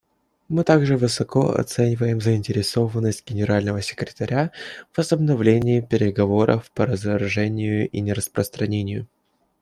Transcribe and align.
Мы 0.47 0.63
также 0.63 0.97
высоко 0.97 1.49
оцениваем 1.51 2.21
заинтересованность 2.21 3.23
Генерального 3.23 3.83
секретаря 3.83 4.51
в 4.91 4.97
возобновлении 4.97 5.79
переговоров 5.79 6.71
по 6.73 6.87
разоружению 6.87 7.87
и 7.87 8.01
нераспространению. 8.01 9.07